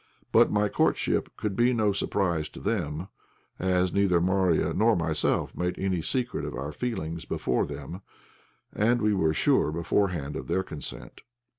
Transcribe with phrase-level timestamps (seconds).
[0.31, 3.09] But my courtship could be no surprise to them,
[3.59, 8.01] as neither Marya nor myself made any secret of our feelings before them,
[8.73, 11.21] and we were sure beforehand of their consent.